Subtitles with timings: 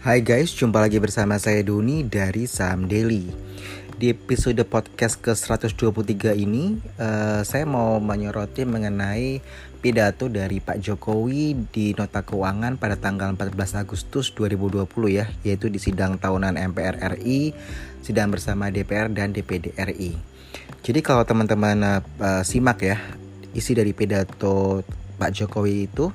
[0.00, 3.28] Hai guys, jumpa lagi bersama saya Doni dari Saham Daily.
[4.00, 9.44] Di episode podcast ke-123 ini, uh, saya mau menyoroti mengenai
[9.84, 15.76] pidato dari Pak Jokowi di nota keuangan pada tanggal 14 Agustus 2020 ya, yaitu di
[15.76, 17.52] sidang tahunan MPR RI,
[18.00, 20.16] sidang bersama DPR dan DPD RI.
[20.80, 21.76] Jadi kalau teman-teman
[22.16, 22.96] uh, simak ya,
[23.52, 24.80] isi dari pidato
[25.20, 26.08] Pak Jokowi itu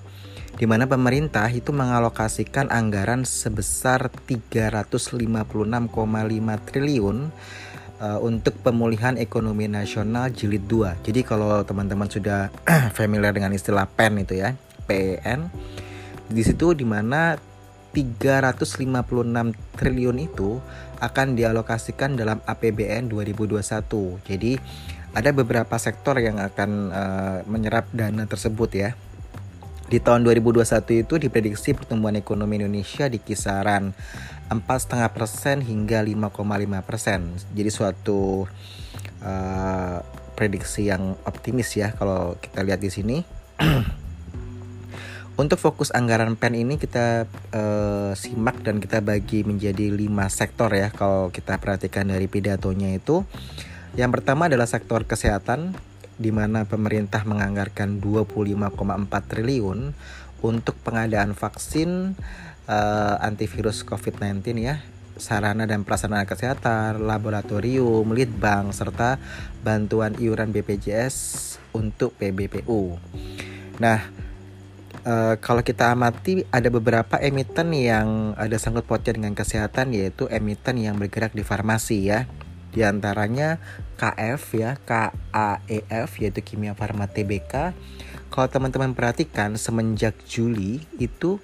[0.55, 5.19] di mana pemerintah itu mengalokasikan anggaran sebesar 356,5
[6.71, 7.17] triliun
[7.99, 11.03] uh, untuk pemulihan ekonomi nasional jilid 2.
[11.03, 12.47] Jadi kalau teman-teman sudah
[12.97, 14.55] familiar dengan istilah PEN itu ya,
[14.87, 15.51] PEN,
[16.31, 17.35] di situ di mana
[17.91, 20.59] 356 triliun itu
[20.99, 23.59] akan dialokasikan dalam APBN 2021.
[24.23, 24.51] Jadi
[25.15, 28.91] ada beberapa sektor yang akan uh, menyerap dana tersebut ya.
[29.85, 33.93] Di tahun 2021 itu diprediksi pertumbuhan ekonomi Indonesia di kisaran
[34.49, 37.53] 4,5% hingga 5,5%.
[37.53, 38.49] Jadi suatu
[39.21, 39.97] uh,
[40.33, 43.17] prediksi yang optimis ya kalau kita lihat di sini.
[45.35, 50.89] Untuk fokus anggaran PEN ini kita uh, simak dan kita bagi menjadi lima sektor ya
[50.95, 53.27] kalau kita perhatikan dari pidatonya itu.
[53.99, 55.75] Yang pertama adalah sektor kesehatan,
[56.15, 59.79] di mana pemerintah menganggarkan 25,4 triliun
[60.39, 62.15] untuk pengadaan vaksin
[62.69, 64.79] uh, antivirus COVID-19 ya,
[65.15, 69.19] sarana dan prasarana kesehatan, laboratorium, litbang serta
[69.63, 71.15] bantuan iuran BPJS
[71.75, 72.95] untuk PBPU.
[73.79, 73.99] Nah,
[75.03, 80.79] uh, kalau kita amati ada beberapa emiten yang ada sangkut pautnya dengan kesehatan yaitu emiten
[80.79, 82.23] yang bergerak di farmasi ya
[82.75, 83.63] di antaranya
[83.95, 87.71] KF ya, KAEF yaitu Kimia Farma TBK.
[88.27, 91.39] Kalau teman-teman perhatikan semenjak Juli itu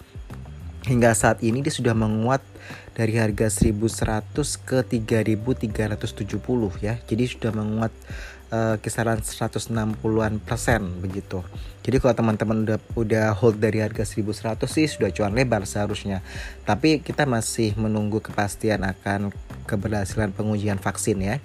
[0.83, 2.43] hingga saat ini dia sudah menguat
[2.91, 4.35] dari harga 1100
[4.67, 6.99] ke 3370 ya.
[6.99, 7.95] Jadi sudah menguat
[8.51, 11.41] uh, kisaran 160-an persen begitu.
[11.81, 16.21] Jadi kalau teman-teman udah udah hold dari harga 1100 sih sudah cuan lebar seharusnya.
[16.67, 19.33] Tapi kita masih menunggu kepastian akan
[19.65, 21.35] keberhasilan pengujian vaksin ya.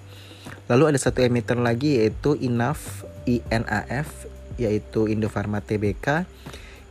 [0.67, 4.27] Lalu ada satu emiten lagi yaitu INAF INAF
[4.59, 6.27] yaitu Indofarma TBK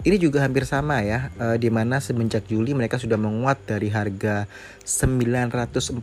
[0.07, 4.47] ini juga hampir sama ya, e, di mana semenjak Juli mereka sudah menguat dari harga
[4.87, 5.99] 945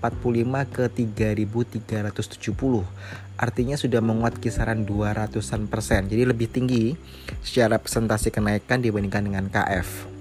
[0.67, 2.83] ke 3370.
[3.33, 6.05] Artinya sudah menguat kisaran 200-an persen.
[6.05, 6.93] Jadi lebih tinggi
[7.41, 10.13] secara presentasi kenaikan dibandingkan dengan KF.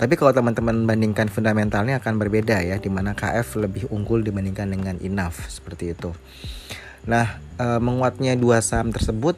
[0.00, 4.96] Tapi kalau teman-teman bandingkan fundamentalnya akan berbeda ya, di mana KF lebih unggul dibandingkan dengan
[4.96, 6.16] INAF seperti itu.
[7.04, 9.36] Nah, e, menguatnya dua saham tersebut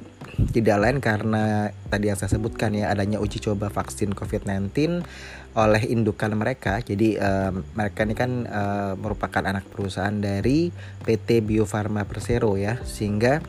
[0.51, 5.05] tidak lain karena tadi yang saya sebutkan ya adanya uji coba vaksin COVID-19
[5.53, 6.81] oleh indukan mereka.
[6.81, 10.73] Jadi uh, mereka ini kan uh, merupakan anak perusahaan dari
[11.05, 13.45] PT Bio Farma Persero ya, sehingga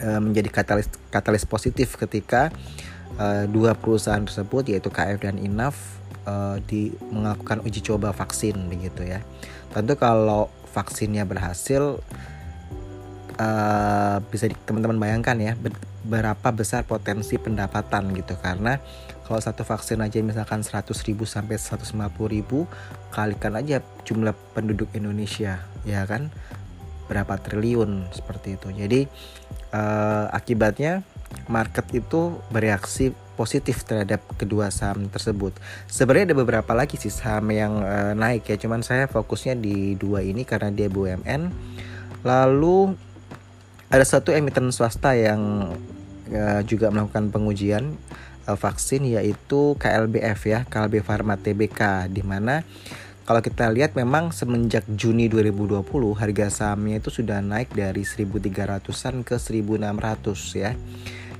[0.00, 2.54] uh, menjadi katalis katalis positif ketika
[3.18, 5.74] uh, dua perusahaan tersebut yaitu KF dan Inaf
[6.24, 9.20] uh, di melakukan uji coba vaksin begitu ya.
[9.74, 12.00] Tentu kalau vaksinnya berhasil
[13.38, 15.52] uh, bisa teman-teman bayangkan ya
[16.02, 18.82] berapa besar potensi pendapatan gitu karena
[19.22, 21.94] kalau satu vaksin aja misalkan 100 ribu sampai 150
[22.28, 22.66] ribu
[23.14, 26.28] kalikan aja jumlah penduduk Indonesia ya kan
[27.06, 29.00] berapa triliun seperti itu jadi
[29.72, 31.06] uh, akibatnya
[31.48, 35.56] market itu bereaksi positif terhadap kedua saham tersebut.
[35.88, 40.20] Sebenarnya ada beberapa lagi sih saham yang uh, naik ya, cuman saya fokusnya di dua
[40.20, 41.48] ini karena dia BUMN.
[42.22, 42.94] Lalu
[43.92, 45.68] ada satu emiten swasta yang
[46.32, 47.92] uh, juga melakukan pengujian
[48.48, 52.64] uh, vaksin yaitu KLBF ya, KLB Pharma TBK di mana
[53.22, 55.84] kalau kita lihat memang semenjak Juni 2020
[56.18, 60.72] harga sahamnya itu sudah naik dari 1300-an ke 1600 ya.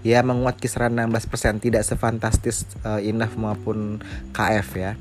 [0.02, 3.98] Ya menguat kisaran 16% tidak sefantastis uh, Inaf maupun
[4.30, 4.92] KF ya.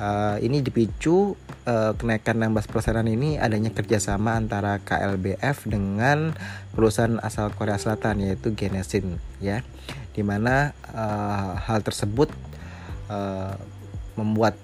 [0.00, 1.36] Uh, ini dipicu
[1.68, 6.32] uh, kenaikan 16 persenan ini adanya kerjasama antara KLBF dengan
[6.72, 9.60] perusahaan asal Korea Selatan yaitu Genesin ya,
[10.16, 12.32] di mana uh, hal tersebut
[13.12, 13.60] uh,
[14.16, 14.56] membuat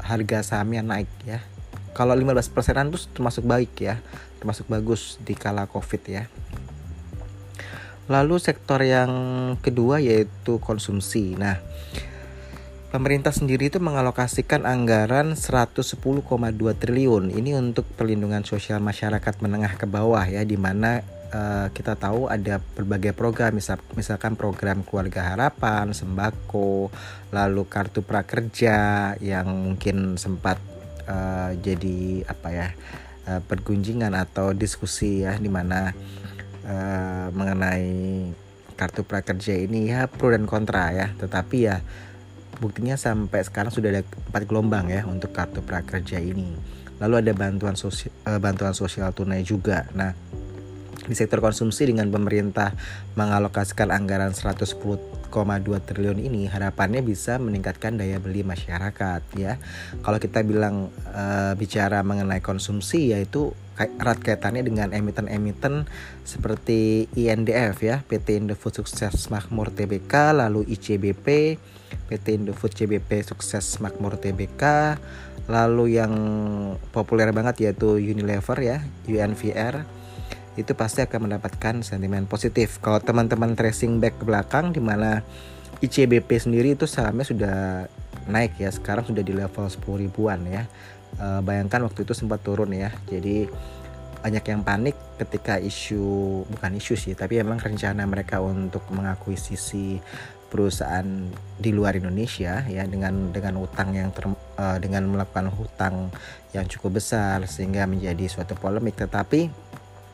[0.00, 1.44] harga sahamnya naik ya.
[1.92, 4.00] Kalau 15 persenan itu termasuk baik ya,
[4.40, 6.24] termasuk bagus di kala COVID ya.
[8.08, 9.12] Lalu sektor yang
[9.60, 11.36] kedua yaitu konsumsi.
[11.36, 11.60] Nah,
[12.94, 15.82] pemerintah sendiri itu mengalokasikan anggaran 110,2
[16.78, 17.34] triliun.
[17.34, 21.02] Ini untuk perlindungan sosial masyarakat menengah ke bawah ya di mana
[21.34, 26.94] uh, kita tahu ada berbagai program misal misalkan program keluarga harapan sembako
[27.34, 30.62] lalu kartu prakerja yang mungkin sempat
[31.10, 32.68] uh, jadi apa ya
[33.26, 35.90] uh, pergunjingan atau diskusi ya di mana
[36.62, 37.90] uh, mengenai
[38.78, 41.10] kartu prakerja ini ya pro dan kontra ya.
[41.18, 41.82] Tetapi ya
[42.58, 46.54] buktinya sampai sekarang sudah ada empat gelombang ya untuk kartu prakerja ini
[47.02, 50.14] lalu ada bantuan sosial uh, bantuan sosial tunai juga nah
[51.04, 52.72] di sektor konsumsi dengan pemerintah
[53.12, 55.04] mengalokasikan anggaran 110,2
[55.84, 59.60] triliun ini harapannya bisa meningkatkan daya beli masyarakat ya.
[60.00, 65.84] Kalau kita bilang uh, bicara mengenai konsumsi yaitu erat kaitannya dengan emiten-emiten
[66.24, 71.58] seperti INDF ya, PT Indofood Sukses Makmur TBK, lalu ICBP,
[72.10, 74.96] PT Indofood CBP Sukses Makmur TBK,
[75.48, 76.14] lalu yang
[76.92, 79.84] populer banget yaitu Unilever ya, UNVR
[80.54, 82.78] itu pasti akan mendapatkan sentimen positif.
[82.78, 85.26] Kalau teman-teman tracing back ke belakang di mana
[85.82, 87.56] ICBP sendiri itu sahamnya sudah
[88.30, 90.64] naik ya, sekarang sudah di level 10 ribuan ya.
[91.18, 92.94] E, bayangkan waktu itu sempat turun ya.
[93.10, 93.50] Jadi
[94.24, 100.00] banyak yang panik ketika isu bukan isu sih, tapi emang rencana mereka untuk mengakuisisi
[100.54, 101.02] perusahaan
[101.58, 106.14] di luar Indonesia ya dengan dengan utang yang ter, uh, dengan melakukan hutang
[106.54, 108.94] yang cukup besar sehingga menjadi suatu polemik.
[108.94, 109.50] Tetapi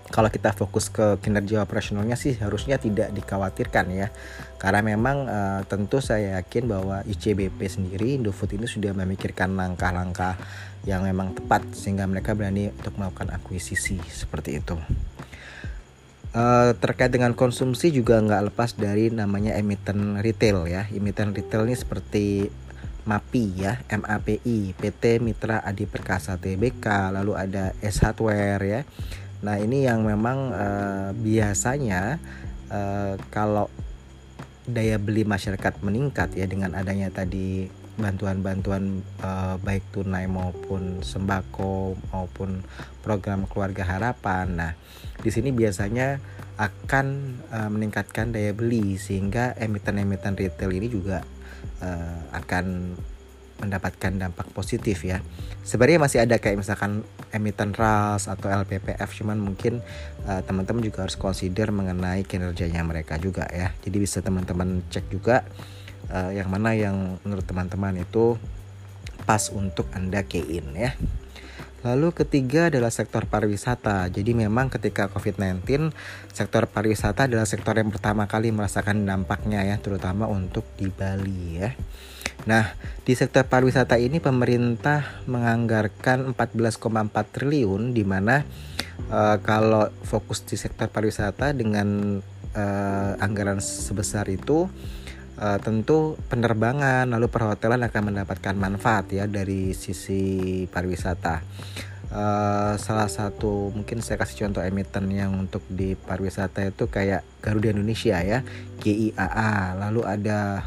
[0.09, 4.09] kalau kita fokus ke kinerja operasionalnya sih harusnya tidak dikhawatirkan ya.
[4.57, 10.41] Karena memang uh, tentu saya yakin bahwa ICBP sendiri Indofood ini sudah memikirkan langkah-langkah
[10.89, 14.81] yang memang tepat sehingga mereka berani untuk melakukan akuisisi seperti itu
[16.35, 20.87] uh, terkait dengan konsumsi juga nggak lepas dari namanya emiten retail ya.
[20.91, 22.50] Emiten retail ini seperti
[23.00, 28.81] MAPI ya MAPI PT Mitra Adi Perkasa TBK lalu ada S Hardware ya.
[29.41, 32.21] Nah ini yang memang uh, biasanya
[32.69, 33.73] uh, kalau
[34.69, 42.64] daya beli masyarakat meningkat ya dengan adanya tadi bantuan-bantuan uh, baik tunai maupun sembako maupun
[43.05, 44.47] program keluarga harapan.
[44.56, 44.73] Nah,
[45.20, 46.19] di sini biasanya
[46.56, 47.06] akan
[47.52, 51.25] uh, meningkatkan daya beli sehingga emiten-emiten retail ini juga
[51.85, 52.97] uh, akan
[53.61, 55.20] mendapatkan dampak positif ya.
[55.61, 59.85] Sebenarnya masih ada kayak misalkan emiten RAS atau LPPF cuman mungkin
[60.25, 63.76] uh, teman-teman juga harus consider mengenai kinerjanya mereka juga ya.
[63.85, 65.44] Jadi bisa teman-teman cek juga
[66.11, 68.37] uh, yang mana yang menurut teman-teman itu
[69.25, 70.93] pas untuk Anda kein ya.
[71.81, 74.05] Lalu ketiga adalah sektor pariwisata.
[74.12, 75.89] Jadi memang ketika COVID-19,
[76.29, 81.73] sektor pariwisata adalah sektor yang pertama kali merasakan dampaknya ya, terutama untuk di Bali ya.
[82.45, 88.45] Nah, di sektor pariwisata ini pemerintah menganggarkan 14,4 triliun di mana
[89.09, 92.21] uh, kalau fokus di sektor pariwisata dengan
[92.56, 94.69] uh, anggaran sebesar itu
[95.41, 101.43] uh, tentu penerbangan lalu perhotelan akan mendapatkan manfaat ya dari sisi pariwisata.
[102.11, 107.71] Uh, salah satu mungkin saya kasih contoh emiten yang untuk di pariwisata itu kayak Garuda
[107.71, 108.43] Indonesia ya
[108.83, 110.67] GIAA lalu ada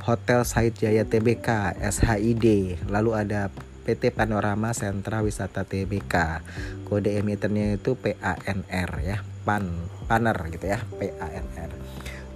[0.00, 2.44] Hotel Said Jaya TBK SHID
[2.88, 3.52] lalu ada
[3.84, 6.40] PT Panorama Sentra Wisata TBK
[6.88, 9.68] kode emitennya itu PANR ya PAN
[10.08, 11.70] PANER gitu ya PANR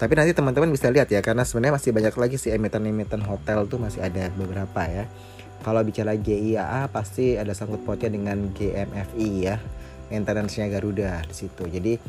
[0.02, 3.79] tapi nanti teman-teman bisa lihat ya karena sebenarnya masih banyak lagi sih emiten-emiten hotel tuh
[3.79, 5.06] masih ada beberapa ya.
[5.62, 9.62] Kalau bicara GIAA pasti ada sangkut pautnya dengan GMFI ya,
[10.10, 11.70] maintenance-nya Garuda di situ.
[11.70, 12.03] Jadi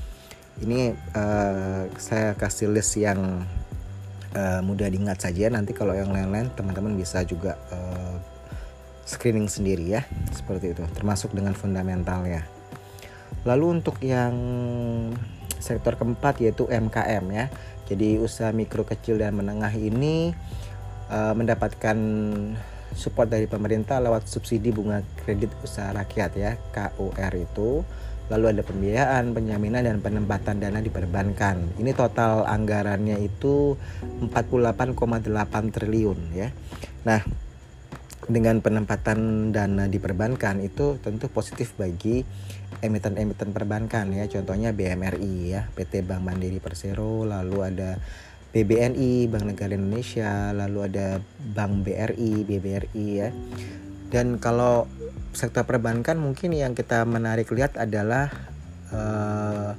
[0.66, 3.46] ini uh, saya kasih list yang
[4.34, 5.54] uh, mudah diingat saja.
[5.54, 8.18] Nanti kalau yang lain-lain teman-teman bisa juga uh,
[9.06, 10.02] screening sendiri ya,
[10.34, 10.82] seperti itu.
[10.98, 12.42] Termasuk dengan fundamentalnya.
[13.46, 14.34] Lalu untuk yang
[15.64, 17.48] sektor keempat yaitu MKM ya.
[17.88, 20.32] Jadi usaha mikro kecil dan menengah ini
[21.12, 21.98] uh, mendapatkan
[22.94, 27.84] support dari pemerintah lewat subsidi bunga kredit usaha rakyat ya KUR itu.
[28.32, 31.76] Lalu ada pembiayaan, penjaminan dan penempatan dana di perbankan.
[31.76, 33.76] Ini total anggarannya itu
[34.24, 35.28] 48,8
[35.76, 36.48] triliun ya.
[37.04, 37.20] Nah,
[38.30, 42.24] dengan penempatan dana di perbankan itu tentu positif bagi
[42.80, 44.28] emiten-emiten perbankan ya.
[44.28, 48.00] Contohnya BMRI ya PT Bank Mandiri Persero lalu ada
[48.54, 53.30] BBNI Bank Negara Indonesia lalu ada Bank BRI BBRI ya.
[54.14, 54.86] Dan kalau
[55.34, 58.30] sektor perbankan mungkin yang kita menarik lihat adalah
[58.94, 59.74] uh,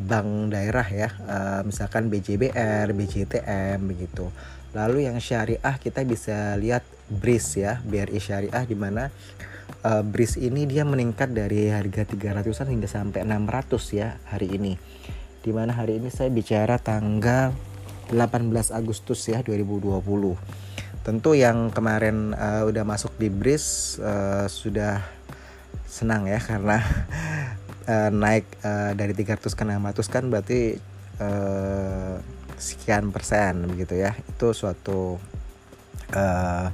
[0.00, 4.30] bank daerah ya, uh, misalkan BJBR, BJTM begitu.
[4.70, 9.10] Lalu yang syariah kita bisa lihat BRIS ya, BRI Syariah di mana
[9.82, 14.78] uh, BRIS ini dia meningkat dari harga 300-an hingga sampai 600 ya hari ini.
[15.42, 17.50] Di mana hari ini saya bicara tanggal
[18.14, 19.98] 18 Agustus ya 2020.
[21.02, 25.02] Tentu yang kemarin uh, udah masuk di BRIS uh, sudah
[25.82, 26.78] senang ya karena
[27.90, 30.78] uh, naik uh, dari 300 ke 600 kan berarti
[31.18, 32.22] uh,
[32.60, 35.16] sekian persen begitu ya itu suatu
[36.12, 36.68] uh,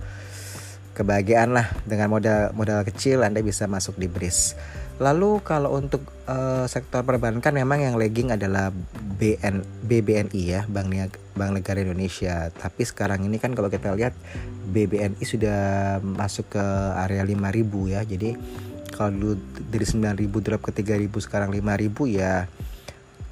[0.96, 4.56] kebahagiaan lah dengan modal modal kecil Anda bisa masuk di BRIS.
[4.96, 8.72] Lalu kalau untuk uh, sektor perbankan memang yang lagging adalah
[9.20, 10.88] BN BBNI ya Bank
[11.36, 12.48] Bank Negara Indonesia.
[12.48, 14.16] Tapi sekarang ini kan kalau kita lihat
[14.72, 15.60] BBNI sudah
[16.00, 16.64] masuk ke
[16.96, 18.00] area 5000 ya.
[18.08, 18.30] Jadi
[18.96, 19.34] kalau dulu
[19.68, 22.48] dari 9000 drop ke 3000 sekarang 5000 ya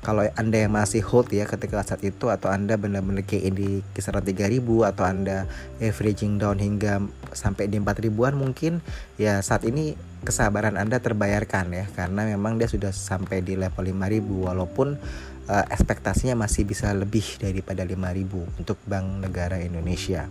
[0.04, 4.20] kalau anda yang masih hold ya ketika saat itu atau anda benar-benar gain di kisaran
[4.20, 5.48] 3000 atau anda
[5.80, 7.00] averaging down hingga
[7.32, 8.84] sampai di 4000-an mungkin
[9.16, 9.96] ya saat ini
[10.28, 14.20] kesabaran anda terbayarkan ya karena memang dia sudah sampai di level 5000
[14.52, 15.00] walaupun
[15.48, 20.28] uh, ekspektasinya masih bisa lebih daripada 5000 untuk Bank Negara Indonesia.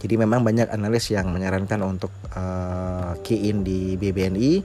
[0.00, 4.64] Jadi memang banyak analis yang menyarankan untuk uh, key in di BBNI.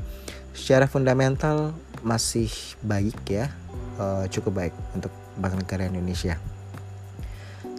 [0.55, 2.47] Secara fundamental masih
[2.79, 3.51] baik ya,
[3.99, 6.39] uh, cukup baik untuk Bank Negara Indonesia.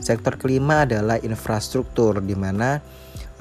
[0.00, 2.78] Sektor kelima adalah infrastruktur di mana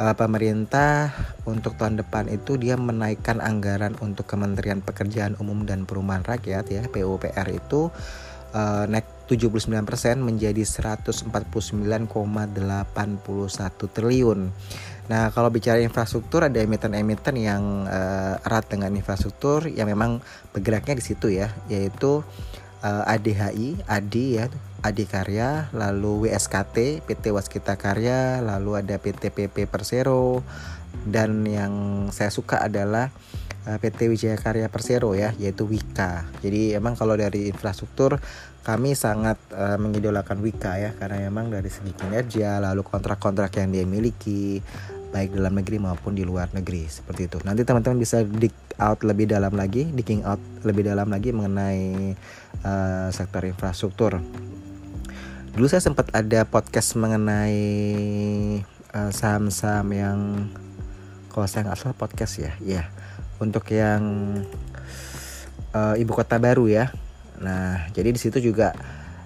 [0.02, 1.14] uh, pemerintah
[1.46, 6.84] untuk tahun depan itu dia menaikkan anggaran untuk Kementerian Pekerjaan Umum dan Perumahan Rakyat ya
[6.90, 7.94] PUPR itu
[8.56, 12.14] uh, naik 79% menjadi 149,81
[13.90, 14.40] triliun.
[15.06, 20.22] Nah, kalau bicara infrastruktur ada emiten-emiten yang uh, erat dengan infrastruktur yang memang
[20.54, 22.26] bergeraknya di situ ya, yaitu
[22.86, 24.46] uh, eh, ADHI, ADI ya,
[24.86, 30.46] ADI Karya, lalu WSKT, PT Waskita Karya, lalu ada PT PP Persero
[31.06, 33.10] dan yang saya suka adalah
[33.66, 36.30] uh, PT Wijaya Karya Persero ya, yaitu Wika.
[36.46, 38.22] Jadi emang kalau dari infrastruktur
[38.66, 43.86] kami sangat uh, mengidolakan Wika ya karena memang dari segi kinerja lalu kontrak-kontrak yang dia
[43.86, 44.58] miliki
[45.16, 47.40] baik dalam negeri maupun di luar negeri seperti itu.
[47.48, 52.12] Nanti teman-teman bisa dig out lebih dalam lagi, digging out lebih dalam lagi mengenai
[52.68, 54.20] uh, sektor infrastruktur.
[55.56, 57.64] Dulu saya sempat ada podcast mengenai
[58.92, 60.20] uh, saham-saham yang
[61.32, 62.84] kalau saya nggak salah podcast ya, ya
[63.40, 64.04] untuk yang
[65.72, 66.92] uh, ibu kota baru ya
[67.40, 68.72] Nah, jadi di situ juga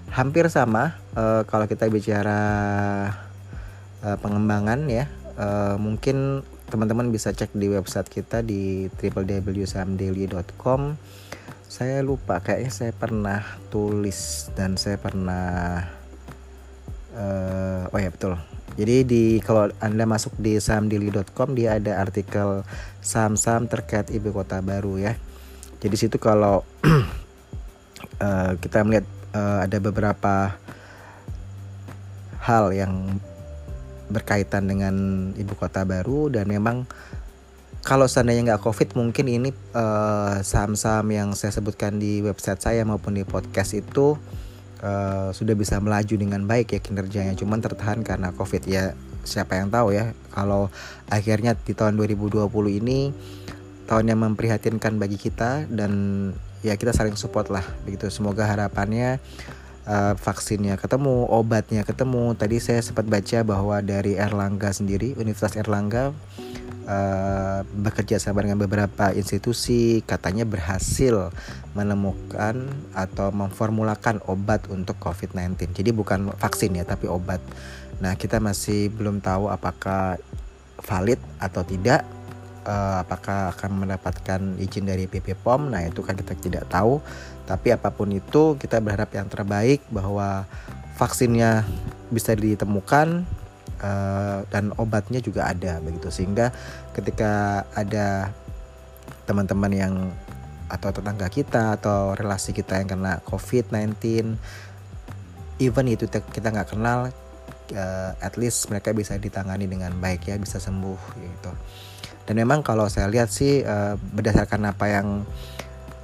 [0.10, 2.42] hampir sama uh, kalau kita bicara
[4.02, 5.06] uh, pengembangan ya.
[5.40, 11.00] Uh, mungkin teman-teman bisa cek di website kita di www.samdaily.com.
[11.70, 13.40] Saya lupa kayaknya saya pernah
[13.72, 15.80] tulis dan saya pernah
[17.16, 18.36] uh, oh ya betul.
[18.76, 22.68] Jadi di kalau Anda masuk di sahamdaily.com dia ada artikel
[23.00, 25.14] saham-saham terkait ibu kota baru ya.
[25.80, 26.68] Jadi situ kalau
[28.20, 30.60] uh, kita melihat uh, ada beberapa
[32.44, 33.24] hal yang
[34.10, 34.94] berkaitan dengan
[35.38, 36.90] ibu kota baru dan memang
[37.80, 43.16] kalau seandainya nggak covid mungkin ini uh, saham-saham yang saya sebutkan di website saya maupun
[43.16, 44.20] di podcast itu
[44.84, 47.36] uh, sudah bisa melaju dengan baik ya kinerjanya.
[47.40, 48.68] Cuman tertahan karena covid.
[48.68, 50.72] Ya siapa yang tahu ya kalau
[51.12, 52.48] akhirnya di tahun 2020
[52.80, 53.12] ini
[53.86, 55.92] tahun yang memprihatinkan bagi kita dan
[56.64, 58.12] ya kita saling support lah begitu.
[58.12, 59.24] Semoga harapannya
[59.86, 62.34] uh, vaksinnya ketemu obatnya ketemu.
[62.36, 66.12] Tadi saya sempat baca bahwa dari Erlangga sendiri Universitas Erlangga
[66.90, 71.30] uh, bekerja sama dengan beberapa institusi katanya berhasil
[71.78, 72.68] menemukan
[72.98, 77.40] atau memformulakan obat untuk COVID-19 jadi bukan vaksin ya tapi obat.
[78.02, 80.18] Nah kita masih belum tahu apakah
[80.80, 82.08] valid atau tidak
[82.70, 85.74] uh, apakah akan mendapatkan izin dari PP POM?
[85.74, 87.02] Nah itu kan kita tidak tahu.
[87.50, 90.46] Tapi apa pun itu kita berharap yang terbaik bahwa
[91.02, 91.66] vaksinnya
[92.14, 93.26] bisa ditemukan
[93.82, 96.14] uh, dan obatnya juga ada begitu.
[96.14, 96.54] Sehingga
[96.94, 98.30] ketika ada
[99.26, 99.94] teman-teman yang
[100.70, 103.98] atau tetangga kita atau relasi kita yang kena COVID-19
[105.58, 107.10] even itu kita nggak kenal
[107.74, 111.52] uh, at least mereka bisa ditangani dengan baik ya bisa sembuh gitu
[112.30, 115.26] dan memang kalau saya lihat sih uh, berdasarkan apa yang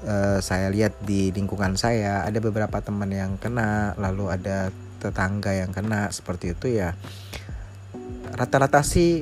[0.10, 5.70] uh, saya lihat di lingkungan saya ada beberapa teman yang kena lalu ada tetangga yang
[5.70, 6.98] kena seperti itu ya.
[8.34, 9.22] Rata-rata sih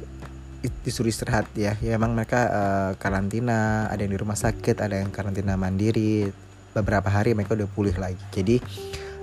[0.88, 1.76] disuruh istirahat ya.
[1.84, 6.32] Ya emang mereka uh, karantina ada yang di rumah sakit ada yang karantina mandiri
[6.72, 8.24] beberapa hari mereka udah pulih lagi.
[8.32, 8.64] Jadi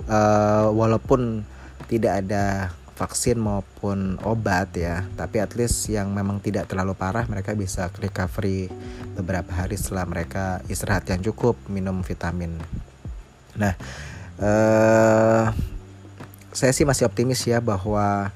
[0.05, 1.41] uh, walaupun
[1.89, 5.07] tidak ada vaksin maupun obat ya.
[5.17, 8.71] Tapi at least yang memang tidak terlalu parah mereka bisa recovery
[9.15, 12.55] beberapa hari setelah mereka istirahat yang cukup minum vitamin.
[13.57, 13.73] Nah
[14.39, 15.45] uh,
[16.51, 18.31] saya sih masih optimis ya bahwa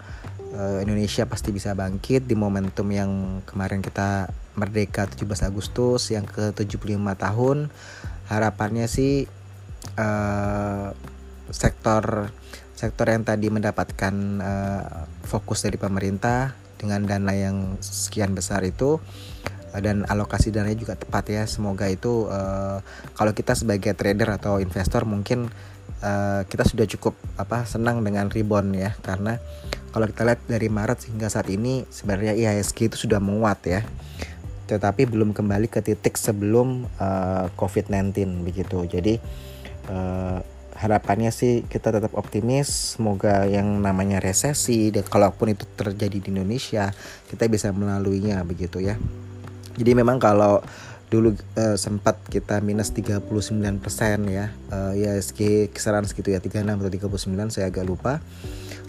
[0.55, 6.55] uh, Indonesia pasti bisa bangkit di momentum yang kemarin kita merdeka 17 Agustus yang ke
[6.55, 7.67] 75 tahun.
[8.25, 9.27] Harapannya sih
[9.99, 10.95] uh,
[11.51, 12.31] sektor
[12.75, 18.99] sektor yang tadi mendapatkan uh, fokus dari pemerintah dengan dana yang sekian besar itu
[19.71, 21.43] uh, dan alokasi dananya juga tepat ya.
[21.47, 22.83] Semoga itu uh,
[23.15, 25.47] kalau kita sebagai trader atau investor mungkin
[26.03, 28.91] uh, kita sudah cukup apa senang dengan rebound ya.
[28.99, 29.39] Karena
[29.95, 33.81] kalau kita lihat dari Maret hingga saat ini sebenarnya IHSG itu sudah menguat ya.
[34.67, 38.83] Tetapi belum kembali ke titik sebelum uh, COVID-19 begitu.
[38.83, 39.15] Jadi
[40.75, 46.91] harapannya sih kita tetap optimis semoga yang namanya resesi dan kalaupun itu terjadi di Indonesia
[47.31, 48.99] kita bisa melaluinya begitu ya.
[49.75, 50.63] Jadi memang kalau
[51.07, 53.29] dulu uh, sempat kita minus 39%
[54.27, 55.15] ya uh, ya
[55.69, 58.19] kisaran segitu ya 36 atau 39 saya agak lupa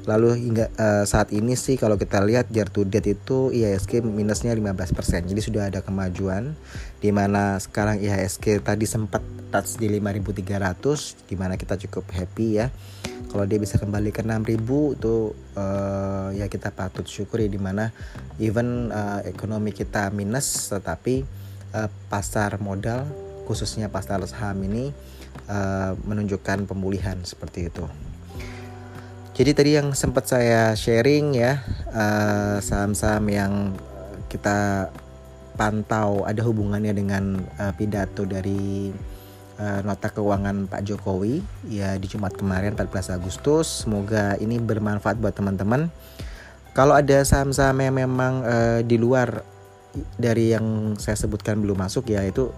[0.07, 4.55] Lalu hingga uh, saat ini sih kalau kita lihat year to date itu IHSG minusnya
[4.55, 5.27] 15%.
[5.27, 6.55] Jadi sudah ada kemajuan
[7.03, 9.19] di mana sekarang IHSG tadi sempat
[9.51, 12.71] touch di 5300 di mana kita cukup happy ya.
[13.27, 14.55] Kalau dia bisa kembali ke 6000
[14.95, 17.91] itu uh, ya kita patut syukuri di mana
[18.39, 21.27] even uh, ekonomi kita minus tetapi
[21.75, 23.11] uh, pasar modal
[23.51, 24.95] khususnya pasar saham ini
[25.51, 27.87] uh, menunjukkan pemulihan seperti itu.
[29.37, 31.61] Jadi tadi yang sempat saya sharing ya
[31.93, 33.53] saham saham-saham yang
[34.33, 34.89] kita
[35.61, 38.89] pantau ada hubungannya dengan uh, pidato dari
[39.61, 43.85] uh, nota keuangan Pak Jokowi ya di Jumat kemarin 14 Agustus.
[43.85, 45.93] Semoga ini bermanfaat buat teman-teman.
[46.73, 49.45] Kalau ada saham-saham yang memang uh, di luar
[50.17, 52.53] dari yang saya sebutkan belum masuk ya itu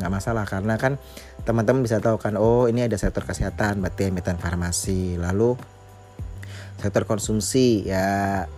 [0.00, 0.96] nggak uh, masalah karena kan
[1.44, 5.56] teman-teman bisa tahu kan oh ini ada sektor kesehatan berarti emiten farmasi lalu
[6.80, 8.48] sektor konsumsi ya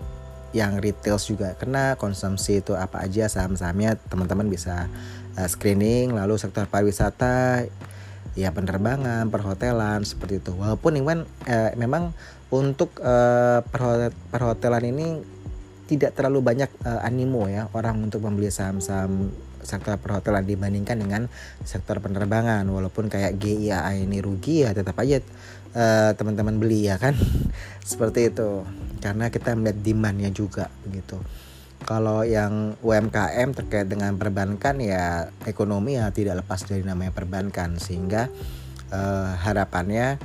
[0.52, 4.86] yang retail juga kena konsumsi itu apa aja saham-sahamnya teman-teman bisa
[5.36, 7.66] uh, screening lalu sektor pariwisata
[8.32, 10.52] ya penerbangan perhotelan seperti itu.
[10.56, 12.12] Walaupun Iwan uh, memang
[12.52, 13.64] untuk uh,
[14.28, 15.06] perhotelan ini
[15.88, 21.22] tidak terlalu banyak uh, animo ya orang untuk membeli saham-saham sektor perhotelan dibandingkan dengan
[21.64, 22.64] sektor penerbangan.
[22.68, 25.20] Walaupun kayak GIA ini rugi ya tetap aja
[25.76, 27.16] uh, teman-teman beli ya kan?
[27.90, 28.64] Seperti itu.
[29.02, 31.18] Karena kita melihat demandnya juga begitu.
[31.82, 37.76] Kalau yang UMKM terkait dengan perbankan ya ekonomi ya tidak lepas dari namanya perbankan.
[37.76, 38.30] Sehingga
[38.94, 40.22] uh, harapannya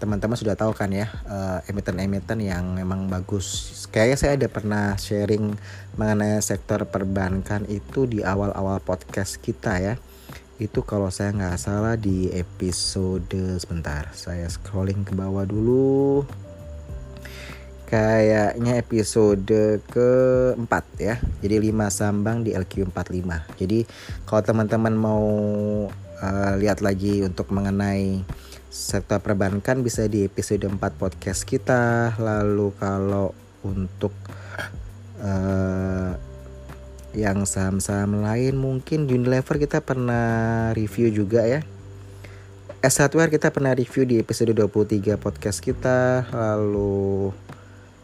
[0.00, 3.68] teman-teman sudah tahu kan ya uh, emiten-emiten yang memang bagus.
[3.92, 5.52] Kayaknya saya ada pernah sharing
[6.00, 9.94] mengenai sektor perbankan itu di awal-awal podcast kita ya
[10.60, 14.12] itu kalau saya nggak salah di episode sebentar.
[14.12, 16.28] Saya scrolling ke bawah dulu.
[17.88, 21.16] Kayaknya episode keempat ya.
[21.40, 23.82] Jadi 5 sambang di LQ45 jadi
[24.28, 25.24] kalau teman-teman mau
[26.22, 28.22] uh, lihat lagi untuk mengenai
[28.70, 32.14] sektor perbankan bisa di episode 4 podcast kita.
[32.20, 33.34] Lalu kalau
[33.66, 34.14] untuk
[35.24, 36.29] uh,
[37.10, 41.60] yang saham-saham lain mungkin Unilever kita pernah review juga ya.
[42.80, 46.24] S Hardware kita pernah review di episode 23 podcast kita.
[46.32, 47.34] Lalu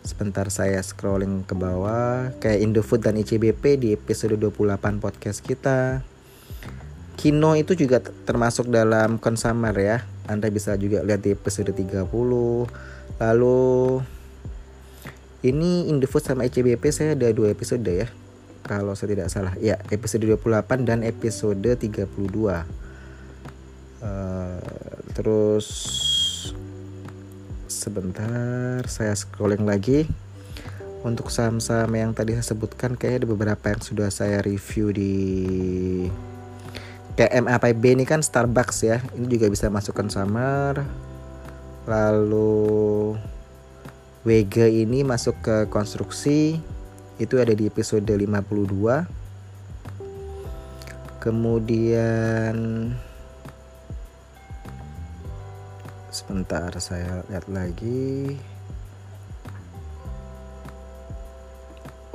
[0.05, 2.35] sebentar saya scrolling ke bawah.
[2.43, 6.05] Kayak Indofood dan ICBP di episode 28 podcast kita.
[7.17, 10.05] Kino itu juga termasuk dalam consumer ya.
[10.29, 12.11] Anda bisa juga lihat di episode 30
[13.17, 14.03] lalu
[15.41, 18.11] ini Indofood sama ICBP saya ada dua episode ya
[18.67, 19.55] kalau saya tidak salah.
[19.63, 22.61] Ya episode 28 dan episode 32 uh,
[24.03, 24.59] eh,
[25.15, 25.67] terus
[27.71, 30.11] sebentar saya scrolling lagi.
[31.07, 35.15] Untuk saham-saham yang tadi saya sebutkan kayak ada beberapa yang sudah saya review di
[37.15, 38.99] kayak MAPB ini kan Starbucks ya.
[39.15, 40.83] Ini juga bisa masukkan summer.
[41.87, 43.15] Lalu
[44.27, 46.59] WG ini masuk ke konstruksi
[47.17, 49.27] itu ada di episode 52
[51.27, 52.55] kemudian
[56.17, 58.39] sebentar saya lihat lagi.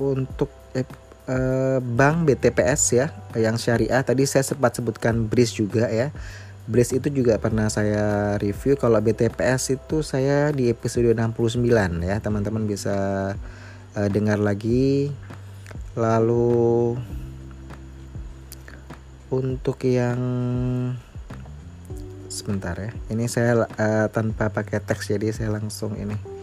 [0.02, 4.02] Untuk eh, bank BTPS ya yang syariah.
[4.02, 6.10] Tadi saya sempat sebutkan BRIS juga ya.
[6.66, 8.80] Brace itu juga pernah saya review.
[8.80, 11.62] Kalau BTPS itu saya di episode 69
[12.02, 12.18] ya.
[12.24, 12.98] Teman-teman bisa
[13.96, 15.12] uh, dengar lagi
[15.96, 16.96] lalu
[19.32, 20.20] untuk yang
[22.32, 26.42] sebentar ya ini saya uh, tanpa pakai teks jadi saya langsung ini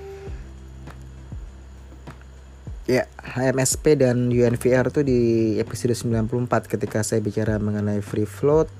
[2.88, 8.72] Ya, HMSP dan UNVR tuh di episode 94 ketika saya bicara mengenai free float.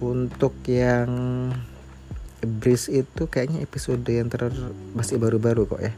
[0.00, 1.12] Untuk yang
[2.40, 4.48] Breeze itu kayaknya episode yang ter
[4.96, 5.92] masih baru-baru kok ya.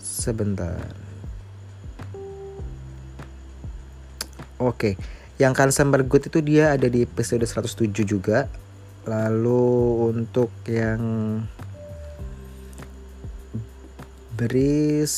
[0.00, 0.80] Sebentar.
[4.60, 4.96] Oke,
[5.40, 8.48] yang Consumer Good itu dia ada di episode 107 juga.
[9.08, 9.72] Lalu
[10.12, 11.00] untuk yang
[14.36, 15.16] Bris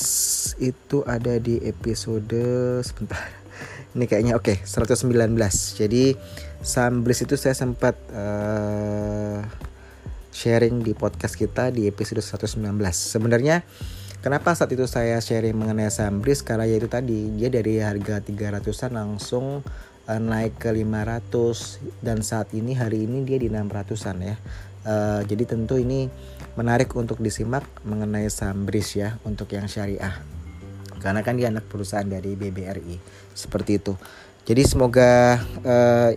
[0.58, 2.42] itu ada di episode
[2.82, 3.22] sebentar.
[3.94, 5.34] Ini kayaknya oke, okay, 119.
[5.78, 6.18] Jadi
[6.62, 9.42] saham Bris itu saya sempat uh,
[10.30, 12.62] sharing di podcast kita di episode 119.
[12.94, 13.66] Sebenarnya
[14.22, 18.94] kenapa saat itu saya sharing mengenai saham Bris karena yaitu tadi dia dari harga 300-an
[18.94, 19.60] langsung
[20.06, 24.36] uh, naik ke 500 dan saat ini hari ini dia di 600-an ya.
[24.82, 26.10] Uh, jadi tentu ini
[26.58, 30.14] menarik untuk disimak mengenai saham BRIS ya untuk yang syariah.
[31.02, 32.98] Karena kan dia anak perusahaan dari BBRI.
[33.34, 33.94] Seperti itu.
[34.42, 36.10] Jadi semoga uh,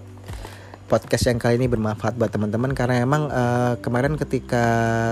[0.85, 4.65] podcast yang kali ini bermanfaat buat teman-teman karena emang uh, kemarin ketika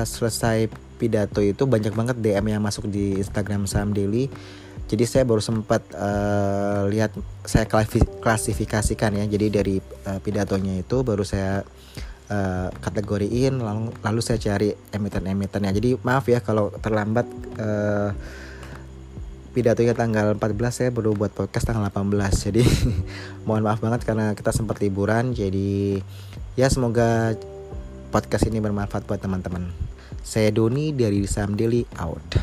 [0.06, 4.30] selesai pidato itu banyak banget DM yang masuk di Instagram Saham Daily.
[4.88, 7.16] Jadi saya baru sempat uh, lihat
[7.48, 7.66] saya
[8.22, 9.26] klasifikasikan ya.
[9.26, 11.64] Jadi dari uh, pidatonya itu baru saya
[12.30, 17.28] uh, kategoriin lalu lalu saya cari emiten-emitennya jadi maaf ya kalau terlambat
[17.60, 18.12] uh,
[19.54, 22.64] pidatonya tanggal 14 saya baru buat podcast tanggal 18 jadi
[23.48, 26.02] mohon maaf banget karena kita sempat liburan jadi
[26.58, 27.38] ya semoga
[28.10, 29.93] podcast ini bermanfaat buat teman-teman
[30.24, 32.40] saya Doni dari Sam Daily out